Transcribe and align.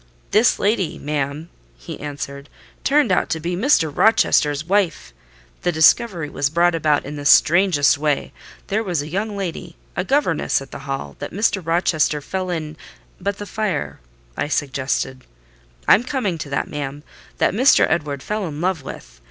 "This 0.31 0.57
lady, 0.57 0.97
ma'am," 0.97 1.49
he 1.77 1.99
answered, 1.99 2.49
"turned 2.83 3.11
out 3.11 3.29
to 3.29 3.39
be 3.39 3.55
Mr. 3.55 3.95
Rochester's 3.95 4.65
wife! 4.65 5.13
The 5.61 5.71
discovery 5.71 6.27
was 6.27 6.49
brought 6.49 6.73
about 6.73 7.05
in 7.05 7.17
the 7.17 7.23
strangest 7.23 7.99
way. 7.99 8.33
There 8.65 8.81
was 8.83 9.03
a 9.03 9.07
young 9.09 9.37
lady, 9.37 9.75
a 9.95 10.03
governess 10.03 10.59
at 10.59 10.71
the 10.71 10.79
Hall, 10.89 11.17
that 11.19 11.29
Mr. 11.31 11.63
Rochester 11.63 12.19
fell 12.19 12.49
in—" 12.49 12.77
"But 13.19 13.37
the 13.37 13.45
fire," 13.45 13.99
I 14.35 14.47
suggested. 14.47 15.23
"I'm 15.87 16.03
coming 16.03 16.39
to 16.39 16.49
that, 16.49 16.67
ma'am—that 16.67 17.53
Mr. 17.53 17.85
Edward 17.87 18.23
fell 18.23 18.47
in 18.47 18.59
love 18.59 18.81
with. 18.81 19.19